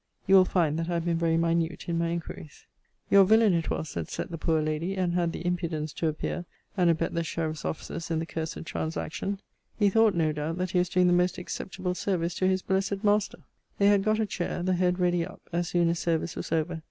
[0.25, 2.65] You will find that I have been very minute in my inquiries.
[3.11, 6.45] Your villain it was that set the poor lady, and had the impudence to appear,
[6.75, 9.39] and abet the sheriff's officers in the cursed transaction.
[9.77, 13.03] He thought, no doubt, that he was doing the most acceptable service to his blessed
[13.03, 13.41] master.
[13.77, 16.79] They had got a chair; the head ready up, as soon as service was over.